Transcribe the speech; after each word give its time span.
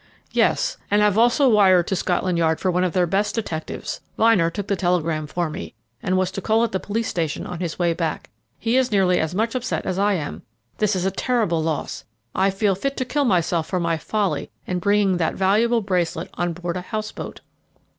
"Yes, 0.31 0.77
and 0.89 0.99
have 1.03 1.15
also 1.15 1.47
wired 1.47 1.85
to 1.85 1.95
Scotland 1.95 2.35
Yard 2.39 2.59
for 2.59 2.71
one 2.71 2.83
of 2.83 2.93
their 2.93 3.05
best 3.05 3.35
detectives. 3.35 4.01
Vyner 4.17 4.51
took 4.51 4.65
the 4.67 4.75
telegram 4.75 5.27
for 5.27 5.47
me, 5.47 5.75
and 6.01 6.17
was 6.17 6.31
to 6.31 6.41
call 6.41 6.63
at 6.63 6.71
the 6.71 6.79
police 6.79 7.07
station 7.07 7.45
on 7.45 7.59
his 7.59 7.77
way 7.77 7.93
back. 7.93 8.31
He 8.57 8.77
is 8.77 8.91
nearly 8.91 9.19
as 9.19 9.35
much 9.35 9.53
upset 9.53 9.85
as 9.85 9.99
I 9.99 10.13
am. 10.13 10.41
This 10.79 10.95
is 10.95 11.05
a 11.05 11.11
terrible 11.11 11.61
loss. 11.61 12.03
I 12.33 12.49
feel 12.49 12.73
fit 12.73 12.97
to 12.97 13.05
kill 13.05 13.25
myself 13.25 13.67
for 13.67 13.79
my 13.79 13.97
folly 13.99 14.49
in 14.65 14.79
bringing 14.79 15.17
that 15.17 15.35
valuable 15.35 15.81
bracelet 15.81 16.31
on 16.33 16.53
board 16.53 16.77
a 16.77 16.81
house 16.81 17.11
boat." 17.11 17.41